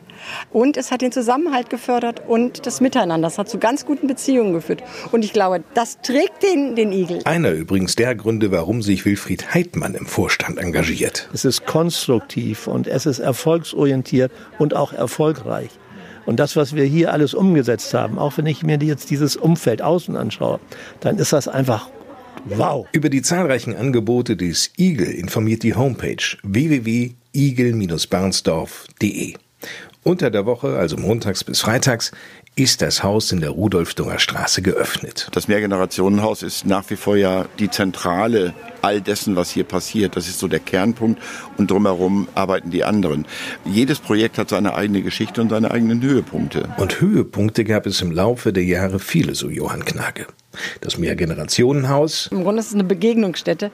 [0.50, 3.26] Und es hat den Zusammenhalt gefördert und das Miteinander.
[3.26, 4.82] Das hat zu ganz guten Beziehungen geführt.
[5.12, 7.20] Und ich glaube, das trägt den, den Igel.
[7.24, 11.28] Einer übrigens der Gründe, warum sich Wilfried Heidmann im Vorstand engagiert.
[11.32, 15.70] Es ist konstruktiv und es ist erfolgsorientiert und auch erfolgreich.
[16.26, 19.82] Und das, was wir hier alles umgesetzt haben, auch wenn ich mir jetzt dieses Umfeld
[19.82, 20.58] außen anschaue,
[21.00, 21.90] dann ist das einfach
[22.46, 22.86] Wow.
[22.92, 29.34] Über die zahlreichen Angebote des Igel informiert die Homepage www.igel-barnsdorf.de.
[30.02, 32.12] Unter der Woche, also montags bis freitags,
[32.56, 35.28] ist das Haus in der Rudolf-Dunger Straße geöffnet.
[35.32, 38.52] Das Mehrgenerationenhaus ist nach wie vor ja die Zentrale
[38.84, 40.16] all dessen, was hier passiert.
[40.16, 41.20] Das ist so der Kernpunkt
[41.56, 43.24] und drumherum arbeiten die anderen.
[43.64, 46.68] Jedes Projekt hat seine eigene Geschichte und seine eigenen Höhepunkte.
[46.76, 50.26] Und Höhepunkte gab es im Laufe der Jahre viele, so Johann Knage.
[50.80, 52.28] Das Mehrgenerationenhaus.
[52.30, 53.72] Im Grunde ist es eine Begegnungsstätte,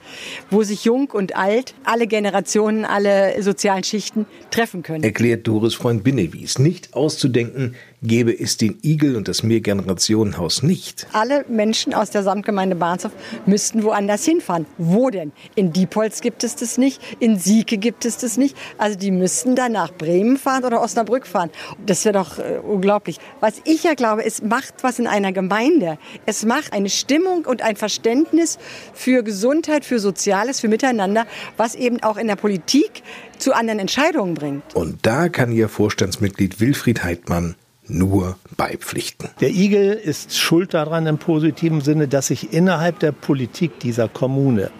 [0.49, 5.03] wo sich jung und alt, alle Generationen, alle sozialen Schichten treffen können.
[5.03, 6.57] Erklärt Doris Freund Binnewies.
[6.57, 11.05] Nicht auszudenken, gäbe es den Igel und das Mehrgenerationenhaus nicht.
[11.13, 13.13] Alle Menschen aus der Samtgemeinde Barnsdorf
[13.45, 14.65] müssten woanders hinfahren.
[14.79, 15.31] Wo denn?
[15.55, 18.55] In Diepholz gibt es das nicht, in Sieke gibt es das nicht.
[18.77, 21.49] Also die müssten dann nach Bremen fahren oder Osnabrück fahren.
[21.85, 23.17] Das wäre doch äh, unglaublich.
[23.39, 25.97] Was ich ja glaube, es macht was in einer Gemeinde.
[26.25, 28.59] Es macht eine Stimmung und ein Verständnis
[28.93, 31.25] für Gesundheit, für Soziales, für Miteinander,
[31.57, 33.03] was eben auch in der Politik
[33.37, 34.75] zu anderen Entscheidungen bringt.
[34.75, 37.55] Und da kann Ihr Vorstandsmitglied Wilfried Heidmann
[37.87, 39.29] nur beipflichten.
[39.41, 44.71] Der Igel ist schuld daran im positiven Sinne, dass sich innerhalb der Politik dieser Kommune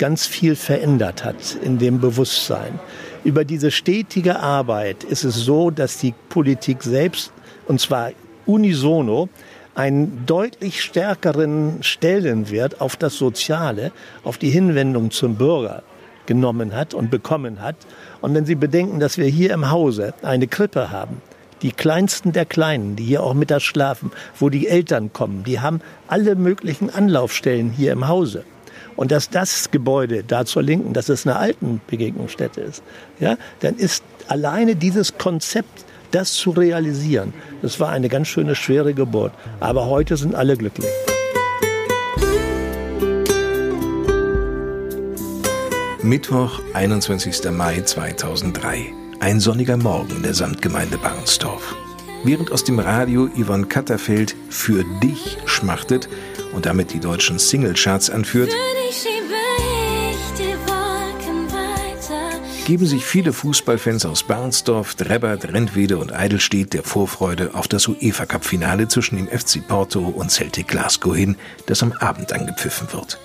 [0.00, 2.80] ganz viel verändert hat in dem Bewusstsein.
[3.22, 7.32] Über diese stetige Arbeit ist es so, dass die Politik selbst,
[7.68, 8.12] und zwar
[8.46, 9.28] unisono,
[9.74, 13.92] einen deutlich stärkeren Stellenwert auf das Soziale,
[14.24, 15.82] auf die Hinwendung zum Bürger
[16.24, 17.76] genommen hat und bekommen hat.
[18.22, 21.20] Und wenn Sie bedenken, dass wir hier im Hause eine Krippe haben,
[21.60, 25.82] die kleinsten der Kleinen, die hier auch mittags schlafen, wo die Eltern kommen, die haben
[26.08, 28.44] alle möglichen Anlaufstellen hier im Hause.
[29.00, 32.82] Und dass das Gebäude da zur Linken, dass es eine Altenbegegnungsstätte ist,
[33.18, 37.32] ja, dann ist alleine dieses Konzept, das zu realisieren,
[37.62, 39.32] das war eine ganz schöne schwere Geburt.
[39.58, 40.86] Aber heute sind alle glücklich.
[46.02, 47.50] Mittwoch, 21.
[47.52, 48.92] Mai 2003.
[49.20, 51.74] Ein sonniger Morgen in der Samtgemeinde Barnsdorf.
[52.22, 56.06] Während aus dem Radio Yvonne Katterfeld für dich schmachtet
[56.52, 58.50] und damit die deutschen Singlecharts anführt,
[62.70, 68.86] geben sich viele Fußballfans aus Barnsdorf, Drebbert, Rentwede und Eidelstedt der Vorfreude auf das UEFA-Cup-Finale
[68.86, 71.34] zwischen dem FC Porto und Celtic Glasgow hin,
[71.66, 73.18] das am Abend angepfiffen wird.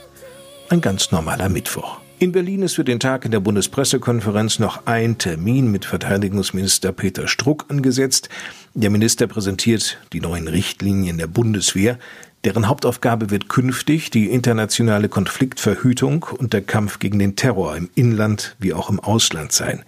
[0.69, 1.99] Ein ganz normaler Mittwoch.
[2.17, 7.27] In Berlin ist für den Tag in der Bundespressekonferenz noch ein Termin mit Verteidigungsminister Peter
[7.27, 8.29] Struck angesetzt.
[8.73, 11.99] Der Minister präsentiert die neuen Richtlinien der Bundeswehr.
[12.45, 18.55] Deren Hauptaufgabe wird künftig die internationale Konfliktverhütung und der Kampf gegen den Terror im Inland
[18.59, 19.81] wie auch im Ausland sein.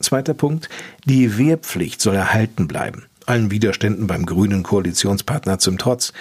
[0.00, 0.70] Zweiter Punkt.
[1.04, 3.04] Die Wehrpflicht soll erhalten bleiben.
[3.26, 6.14] Allen Widerständen beim grünen Koalitionspartner zum Trotz.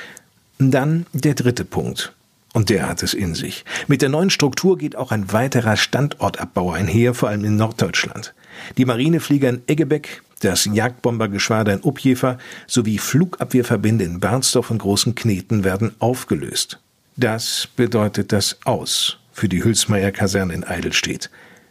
[0.60, 2.14] Dann der dritte Punkt.
[2.54, 3.64] Und der hat es in sich.
[3.88, 8.34] Mit der neuen Struktur geht auch ein weiterer Standortabbau einher, vor allem in Norddeutschland.
[8.78, 15.64] Die Marineflieger in Eggebeck, das Jagdbombergeschwader in Upjefer sowie Flugabwehrverbände in Bernsdorf und Großen Kneten
[15.64, 16.80] werden aufgelöst.
[17.18, 21.30] Das bedeutet das Aus für die Hülsmeier Kaserne in Eidelstedt.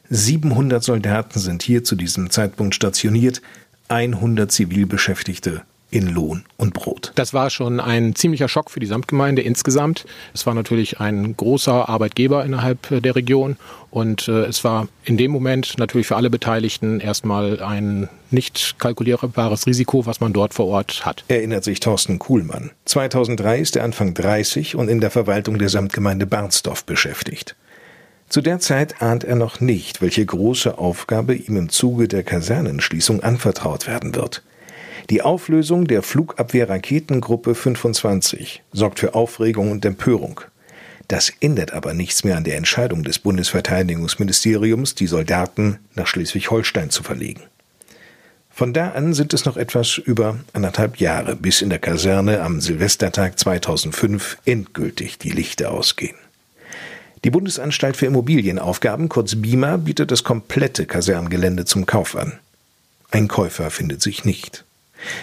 [0.09, 3.42] 700 Soldaten sind hier zu diesem Zeitpunkt stationiert,
[3.88, 7.12] 100 Zivilbeschäftigte in Lohn und Brot.
[7.14, 10.05] Das war schon ein ziemlicher Schock für die Samtgemeinde insgesamt.
[10.35, 13.57] Es war natürlich ein großer Arbeitgeber innerhalb der Region
[13.90, 19.66] und äh, es war in dem Moment natürlich für alle Beteiligten erstmal ein nicht kalkulierbares
[19.66, 21.24] Risiko, was man dort vor Ort hat.
[21.29, 22.70] Erinnert sich Thorsten Kuhlmann.
[22.85, 27.57] 2003 ist er Anfang 30 und in der Verwaltung der Samtgemeinde Barnsdorf beschäftigt.
[28.29, 33.24] Zu der Zeit ahnt er noch nicht, welche große Aufgabe ihm im Zuge der Kasernenschließung
[33.24, 34.44] anvertraut werden wird.
[35.10, 40.42] Die Auflösung der Flugabwehr-Raketengruppe 25 sorgt für Aufregung und Empörung.
[41.08, 47.02] Das ändert aber nichts mehr an der Entscheidung des Bundesverteidigungsministeriums, die Soldaten nach Schleswig-Holstein zu
[47.02, 47.42] verlegen.
[48.50, 52.60] Von da an sind es noch etwas über anderthalb Jahre, bis in der Kaserne am
[52.60, 56.16] Silvestertag 2005 endgültig die Lichter ausgehen.
[57.24, 62.38] Die Bundesanstalt für Immobilienaufgaben, kurz BIMA, bietet das komplette Kaserngelände zum Kauf an.
[63.10, 64.64] Ein Käufer findet sich nicht.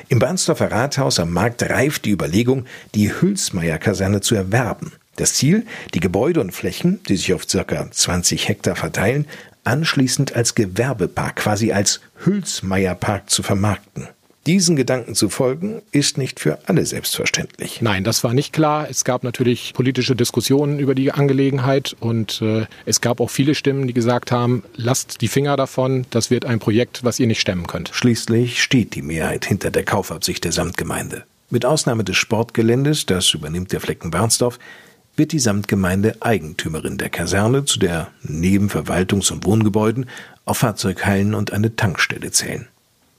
[0.10, 4.94] Im Barnsdorfer Rathaus am Markt reift die Überlegung, die Hülsmeier-Kaserne zu erwerben.
[5.16, 9.26] Das Ziel, die Gebäude und Flächen, die sich auf circa 20 Hektar verteilen,
[9.64, 14.08] anschließend als Gewerbepark, quasi als Hülsmeierpark zu vermarkten.
[14.48, 17.82] Diesen Gedanken zu folgen, ist nicht für alle selbstverständlich.
[17.82, 18.88] Nein, das war nicht klar.
[18.90, 23.88] Es gab natürlich politische Diskussionen über die Angelegenheit und äh, es gab auch viele Stimmen,
[23.88, 27.68] die gesagt haben, lasst die Finger davon, das wird ein Projekt, was ihr nicht stemmen
[27.68, 27.92] könnt.
[27.92, 31.26] Schließlich steht die Mehrheit hinter der Kaufabsicht der Samtgemeinde.
[31.50, 34.60] Mit Ausnahme des Sportgeländes, das übernimmt der Flecken Barnsdorf,
[35.18, 40.06] wird die Samtgemeinde Eigentümerin der Kaserne, zu der neben Verwaltungs- und Wohngebäuden
[40.46, 42.70] auch Fahrzeughallen und eine Tankstelle zählen.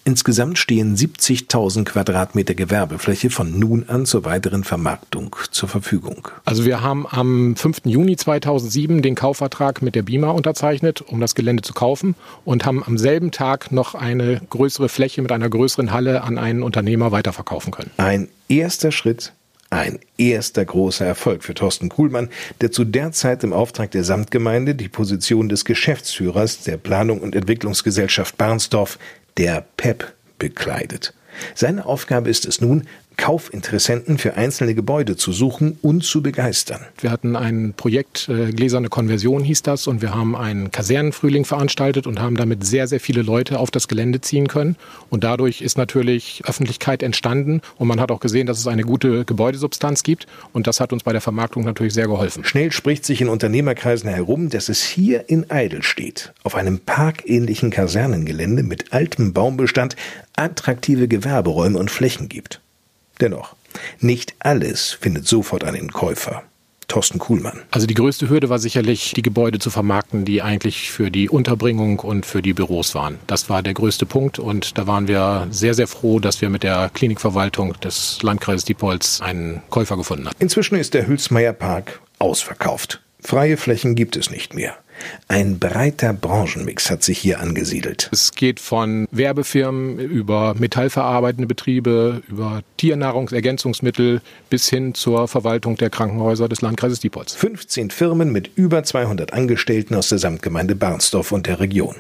[0.08, 6.28] Insgesamt stehen 70.000 Quadratmeter Gewerbefläche von nun an zur weiteren Vermarktung zur Verfügung.
[6.46, 7.82] Also wir haben am 5.
[7.84, 12.14] Juni 2007 den Kaufvertrag mit der BIMA unterzeichnet, um das Gelände zu kaufen
[12.46, 16.62] und haben am selben Tag noch eine größere Fläche mit einer größeren Halle an einen
[16.62, 17.90] Unternehmer weiterverkaufen können.
[17.98, 19.34] Ein erster Schritt
[19.68, 22.30] Ein erster großer Erfolg für Thorsten Kuhlmann,
[22.62, 27.36] der zu der Zeit im Auftrag der Samtgemeinde die Position des Geschäftsführers der Planung und
[27.36, 28.98] Entwicklungsgesellschaft Barnsdorf,
[29.38, 31.14] der PEP, bekleidet.
[31.54, 32.86] Seine Aufgabe ist es nun,
[33.18, 36.80] Kaufinteressenten für einzelne Gebäude zu suchen und zu begeistern.
[37.00, 42.06] Wir hatten ein Projekt, äh, Gläserne Konversion hieß das, und wir haben einen Kasernenfrühling veranstaltet
[42.06, 44.76] und haben damit sehr, sehr viele Leute auf das Gelände ziehen können.
[45.10, 49.24] Und dadurch ist natürlich Öffentlichkeit entstanden und man hat auch gesehen, dass es eine gute
[49.24, 50.26] Gebäudesubstanz gibt.
[50.52, 52.44] Und das hat uns bei der Vermarktung natürlich sehr geholfen.
[52.44, 58.62] Schnell spricht sich in Unternehmerkreisen herum, dass es hier in Eidelstedt auf einem parkähnlichen Kasernengelände
[58.62, 59.96] mit altem Baumbestand
[60.36, 62.60] attraktive Gewerberäume und Flächen gibt.
[63.20, 63.54] Dennoch,
[64.00, 66.42] nicht alles findet sofort einen Käufer.
[66.88, 67.60] Thorsten Kuhlmann.
[67.70, 71.98] Also die größte Hürde war sicherlich, die Gebäude zu vermarkten, die eigentlich für die Unterbringung
[72.00, 73.18] und für die Büros waren.
[73.26, 76.62] Das war der größte Punkt und da waren wir sehr, sehr froh, dass wir mit
[76.62, 80.36] der Klinikverwaltung des Landkreises Diepholz einen Käufer gefunden haben.
[80.38, 83.02] Inzwischen ist der Hülsmeier Park ausverkauft.
[83.20, 84.74] Freie Flächen gibt es nicht mehr.
[85.28, 88.08] Ein breiter Branchenmix hat sich hier angesiedelt.
[88.12, 96.48] Es geht von Werbefirmen über metallverarbeitende Betriebe, über Tiernahrungsergänzungsmittel bis hin zur Verwaltung der Krankenhäuser
[96.48, 97.34] des Landkreises Diepholz.
[97.34, 101.96] 15 Firmen mit über 200 Angestellten aus der Samtgemeinde Barnsdorf und der Region.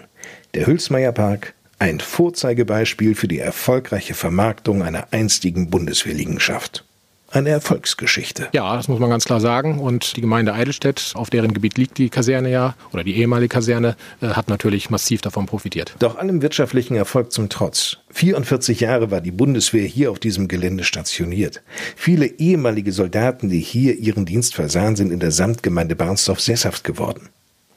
[0.54, 6.84] Der Hülsmeier Park, ein Vorzeigebeispiel für die erfolgreiche Vermarktung einer einstigen Bundeswehrliegenschaft
[7.30, 8.48] eine Erfolgsgeschichte.
[8.52, 9.78] Ja, das muss man ganz klar sagen.
[9.78, 13.96] Und die Gemeinde Eidelstedt, auf deren Gebiet liegt die Kaserne ja, oder die ehemalige Kaserne,
[14.20, 15.94] äh, hat natürlich massiv davon profitiert.
[15.98, 17.98] Doch allem wirtschaftlichen Erfolg zum Trotz.
[18.10, 21.62] 44 Jahre war die Bundeswehr hier auf diesem Gelände stationiert.
[21.96, 27.28] Viele ehemalige Soldaten, die hier ihren Dienst versahen, sind in der Samtgemeinde Barnsdorf sesshaft geworden.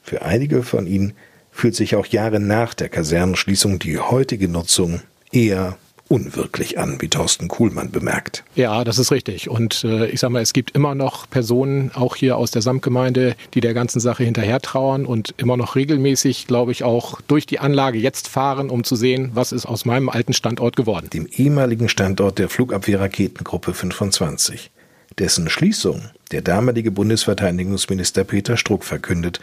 [0.02, 1.12] Für einige von ihnen
[1.50, 5.76] fühlt sich auch Jahre nach der Kasernenschließung die heutige Nutzung eher
[6.08, 8.44] unwirklich an, wie Thorsten Kuhlmann bemerkt.
[8.54, 9.48] Ja, das ist richtig.
[9.48, 13.34] Und äh, ich sage mal, es gibt immer noch Personen, auch hier aus der Samtgemeinde,
[13.54, 17.58] die der ganzen Sache hinterher trauern und immer noch regelmäßig, glaube ich, auch durch die
[17.58, 21.08] Anlage jetzt fahren, um zu sehen, was ist aus meinem alten Standort geworden.
[21.10, 24.70] Dem ehemaligen Standort der Flugabwehrraketengruppe 25.
[25.18, 29.40] Dessen Schließung der damalige Bundesverteidigungsminister Peter Struck verkündet,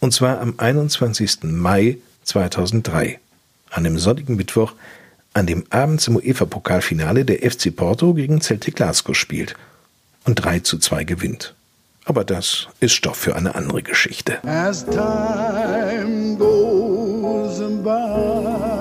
[0.00, 1.44] und zwar am 21.
[1.44, 3.20] Mai 2003.
[3.70, 4.72] An dem sonnigen Mittwoch
[5.34, 9.54] an dem abends im UEFA-Pokalfinale der FC Porto gegen Celtic Glasgow spielt
[10.24, 11.54] und 3 zu 2 gewinnt.
[12.04, 14.42] Aber das ist Stoff für eine andere Geschichte.
[14.44, 18.71] As time goes by.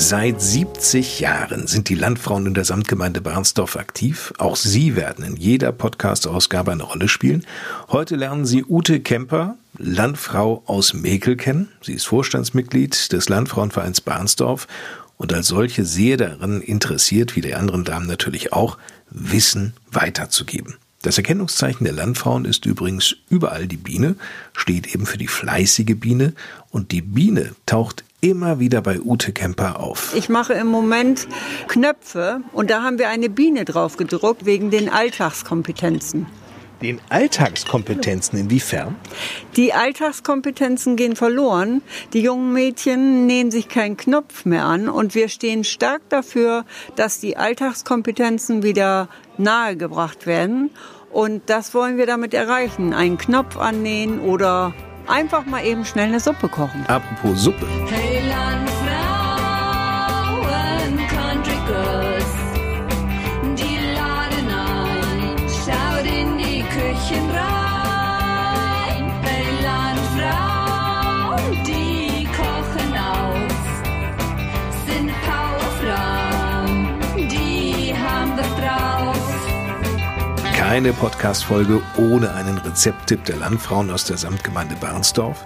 [0.00, 4.32] Seit 70 Jahren sind die Landfrauen in der Samtgemeinde Barnsdorf aktiv.
[4.38, 7.44] Auch sie werden in jeder Podcast-Ausgabe eine Rolle spielen.
[7.88, 11.68] Heute lernen Sie Ute Kemper, Landfrau aus Mekel kennen.
[11.82, 14.68] Sie ist Vorstandsmitglied des Landfrauenvereins Barnsdorf
[15.16, 18.78] und als solche sehr daran interessiert, wie die anderen Damen natürlich auch,
[19.10, 20.76] Wissen weiterzugeben.
[21.02, 24.14] Das Erkennungszeichen der Landfrauen ist übrigens überall die Biene,
[24.52, 26.34] steht eben für die fleißige Biene
[26.70, 30.14] und die Biene taucht immer wieder bei Ute Kemper auf.
[30.14, 31.28] Ich mache im Moment
[31.68, 36.26] Knöpfe und da haben wir eine Biene drauf gedruckt wegen den Alltagskompetenzen.
[36.82, 38.94] Den Alltagskompetenzen inwiefern?
[39.56, 41.82] Die Alltagskompetenzen gehen verloren.
[42.12, 47.18] Die jungen Mädchen nähen sich keinen Knopf mehr an und wir stehen stark dafür, dass
[47.18, 50.70] die Alltagskompetenzen wieder nahegebracht werden.
[51.10, 52.92] Und das wollen wir damit erreichen.
[52.92, 54.72] Einen Knopf annähen oder
[55.08, 56.84] einfach mal eben schnell eine Suppe kochen.
[56.86, 57.66] Apropos Suppe.
[57.88, 58.77] Hey Landfrauen,
[80.68, 85.42] Keine Podcast-Folge ohne einen Rezepttipp der Landfrauen aus der Samtgemeinde Barnsdorf.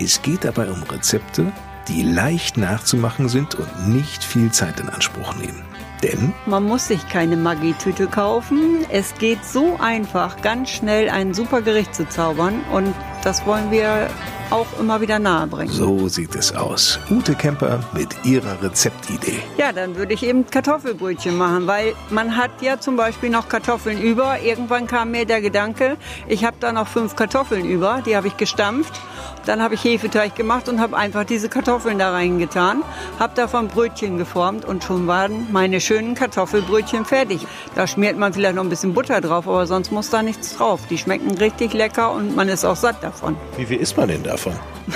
[0.00, 1.52] Es geht dabei um Rezepte,
[1.86, 5.62] die leicht nachzumachen sind und nicht viel Zeit in Anspruch nehmen.
[6.02, 8.84] Denn man muss sich keine Maggi-Tüte kaufen.
[8.90, 12.92] Es geht so einfach, ganz schnell ein super Gericht zu zaubern und
[13.26, 14.08] das wollen wir
[14.50, 15.74] auch immer wieder nahebringen.
[15.74, 17.00] So sieht es aus.
[17.10, 19.40] Ute Kemper mit ihrer Rezeptidee.
[19.58, 24.00] Ja, dann würde ich eben Kartoffelbrötchen machen, weil man hat ja zum Beispiel noch Kartoffeln
[24.00, 24.40] über.
[24.40, 25.96] Irgendwann kam mir der Gedanke,
[26.28, 29.00] ich habe da noch fünf Kartoffeln über, die habe ich gestampft.
[29.46, 32.82] Dann habe ich Hefeteig gemacht und habe einfach diese Kartoffeln da reingetan,
[33.20, 37.46] habe davon Brötchen geformt und schon waren meine schönen Kartoffelbrötchen fertig.
[37.76, 40.80] Da schmiert man vielleicht noch ein bisschen Butter drauf, aber sonst muss da nichts drauf.
[40.90, 43.36] Die schmecken richtig lecker und man ist auch satt davon.
[43.56, 44.52] Wie viel isst man denn davon?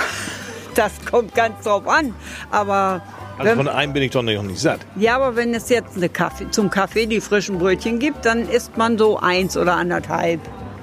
[0.73, 2.15] Das kommt ganz drauf an.
[2.49, 3.01] Aber
[3.37, 4.79] Also von einem bin ich doch noch nicht satt.
[4.95, 8.97] Ja, aber wenn es jetzt Kaffee, zum Kaffee die frischen Brötchen gibt, dann isst man
[8.97, 10.39] so eins oder anderthalb.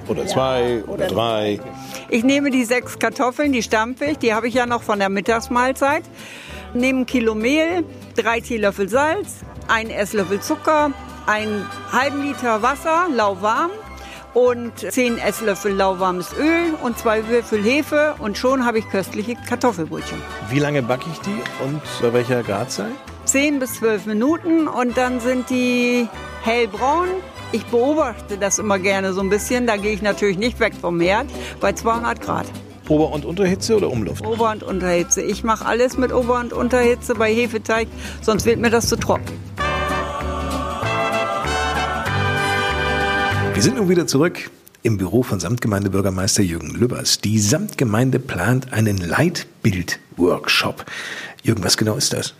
[0.08, 1.60] Oder zwei oder drei.
[2.08, 5.08] Ich nehme die sechs Kartoffeln, die stampfe ich, die habe ich ja noch von der
[5.08, 6.02] Mittagsmahlzeit.
[6.74, 7.84] Nehme ein Kilo Mehl,
[8.16, 9.36] drei Teelöffel Salz,
[9.68, 10.92] einen Esslöffel Zucker,
[11.26, 13.70] einen halben Liter Wasser, lauwarm
[14.34, 20.18] und zehn Esslöffel lauwarmes Öl und zwei Würfel Hefe und schon habe ich köstliche Kartoffelbrötchen.
[20.50, 22.92] Wie lange backe ich die und bei welcher Gradzahl?
[23.24, 26.08] 10 bis 12 Minuten und dann sind die
[26.42, 27.08] hellbraun.
[27.50, 31.00] Ich beobachte das immer gerne so ein bisschen, da gehe ich natürlich nicht weg vom
[31.00, 31.26] Herd,
[31.60, 32.46] bei 200 Grad.
[32.88, 34.26] Ober- und Unterhitze oder Umluft?
[34.26, 35.22] Ober- und Unterhitze.
[35.22, 37.88] Ich mache alles mit Ober- und Unterhitze bei Hefeteig,
[38.20, 39.32] sonst wird mir das zu trocken.
[43.54, 44.50] Wir sind nun wieder zurück
[44.82, 47.20] im Büro von Samtgemeindebürgermeister Jürgen Lübbers.
[47.20, 50.84] Die Samtgemeinde plant einen Leitbild-Workshop.
[51.42, 52.34] Jürgen, was genau ist das?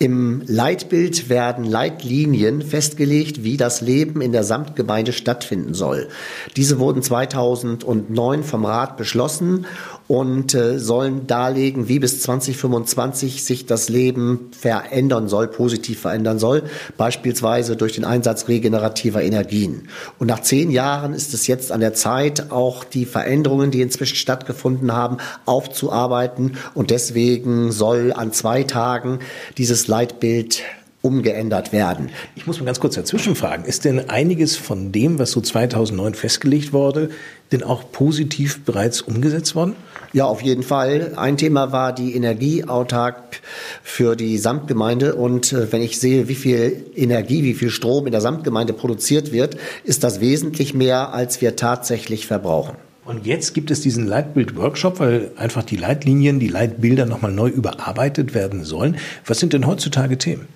[0.00, 6.08] Im Leitbild werden Leitlinien festgelegt, wie das Leben in der Samtgemeinde stattfinden soll.
[6.56, 9.66] Diese wurden 2009 vom Rat beschlossen
[10.08, 16.64] und äh, sollen darlegen, wie bis 2025 sich das Leben verändern soll, positiv verändern soll,
[16.96, 19.88] beispielsweise durch den Einsatz regenerativer Energien.
[20.18, 24.16] Und nach zehn Jahren ist es jetzt an der Zeit, auch die Veränderungen, die inzwischen
[24.16, 26.56] stattgefunden haben, aufzuarbeiten.
[26.74, 29.18] Und deswegen soll an zwei Tagen
[29.58, 30.62] dieses Leitbild
[31.08, 32.10] umgeändert werden.
[32.36, 33.64] Ich muss mal ganz kurz dazwischen fragen.
[33.64, 37.08] Ist denn einiges von dem, was so 2009 festgelegt wurde,
[37.50, 39.74] denn auch positiv bereits umgesetzt worden?
[40.12, 41.14] Ja, auf jeden Fall.
[41.16, 43.40] Ein Thema war die Energieautark
[43.82, 45.14] für die Samtgemeinde.
[45.14, 49.32] Und äh, wenn ich sehe, wie viel Energie, wie viel Strom in der Samtgemeinde produziert
[49.32, 52.76] wird, ist das wesentlich mehr, als wir tatsächlich verbrauchen.
[53.08, 58.34] Und jetzt gibt es diesen Leitbild-Workshop, weil einfach die Leitlinien, die Leitbilder nochmal neu überarbeitet
[58.34, 58.98] werden sollen.
[59.24, 60.46] Was sind denn heutzutage Themen?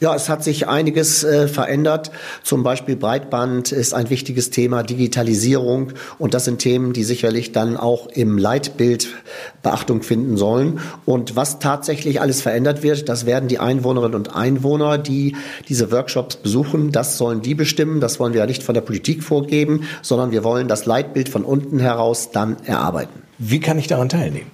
[0.00, 2.10] Ja, es hat sich einiges äh, verändert.
[2.42, 5.92] Zum Beispiel Breitband ist ein wichtiges Thema, Digitalisierung.
[6.18, 9.08] Und das sind Themen, die sicherlich dann auch im Leitbild
[9.62, 10.80] Beachtung finden sollen.
[11.04, 15.36] Und was tatsächlich alles verändert wird, das werden die Einwohnerinnen und Einwohner, die
[15.68, 18.00] diese Workshops besuchen, das sollen die bestimmen.
[18.00, 21.44] Das wollen wir ja nicht von der Politik vorgeben, sondern wir wollen das Leitbild von
[21.44, 23.22] unten heraus dann erarbeiten.
[23.38, 24.53] Wie kann ich daran teilnehmen?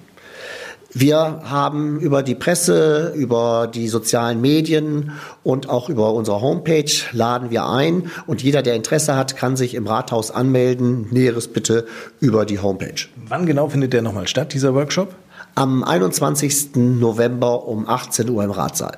[0.93, 7.49] Wir haben über die Presse, über die sozialen Medien und auch über unsere Homepage laden
[7.49, 11.07] wir ein und jeder, der Interesse hat, kann sich im Rathaus anmelden.
[11.11, 11.85] Näheres bitte
[12.19, 13.07] über die Homepage.
[13.27, 15.15] Wann genau findet der nochmal statt, dieser Workshop?
[15.55, 16.75] Am 21.
[16.75, 18.97] November um 18 Uhr im Ratssaal.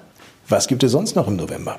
[0.50, 1.78] Was gibt es sonst noch im November?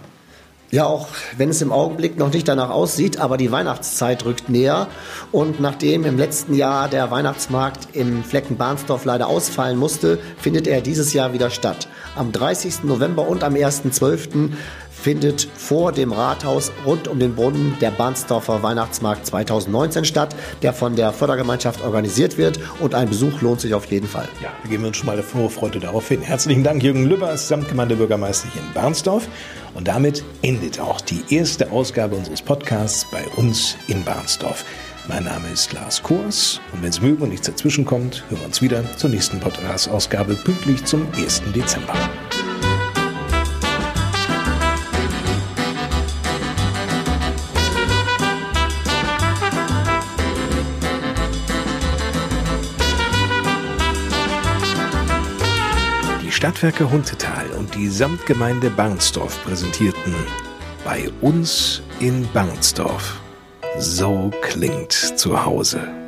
[0.74, 1.06] Ja, auch
[1.36, 4.88] wenn es im Augenblick noch nicht danach aussieht, aber die Weihnachtszeit rückt näher.
[5.30, 10.80] Und nachdem im letzten Jahr der Weihnachtsmarkt im Flecken Bahnsdorf leider ausfallen musste, findet er
[10.80, 11.86] dieses Jahr wieder statt.
[12.16, 12.82] Am 30.
[12.82, 14.50] November und am 1.12.
[15.04, 20.96] findet vor dem Rathaus rund um den Brunnen der Bahnsdorfer Weihnachtsmarkt 2019 statt, der von
[20.96, 22.58] der Fördergemeinschaft organisiert wird.
[22.80, 24.26] Und ein Besuch lohnt sich auf jeden Fall.
[24.42, 26.22] Ja, wir geben uns schon mal eine Vorfreude darauf hin.
[26.22, 29.28] Herzlichen Dank, Jürgen Lübbers, Samtgemeindebürgermeister hier in Barnsdorf.
[29.74, 34.64] Und damit endet auch die erste Ausgabe unseres Podcasts bei uns in Barnsdorf.
[35.06, 38.46] Mein Name ist Lars Kors und wenn es mögen und nichts dazwischen kommt, hören wir
[38.46, 41.42] uns wieder zur nächsten Podcast-Ausgabe pünktlich zum 1.
[41.54, 41.92] Dezember.
[56.44, 60.14] Stadtwerke Huntetal und die Samtgemeinde Barnsdorf präsentierten
[60.84, 63.18] bei uns in Barnsdorf.
[63.78, 66.03] So klingt zu Hause.